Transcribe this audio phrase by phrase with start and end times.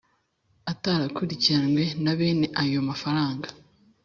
[0.71, 3.47] atarakurikiranwe na bene ayo mafaranga.